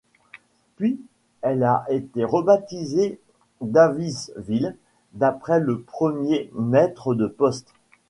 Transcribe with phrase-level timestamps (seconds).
[0.77, 0.99] Puis
[1.43, 3.19] elle a été rebaptisée
[3.61, 4.75] Davisville,
[5.13, 7.71] d’après le premier maître de poste.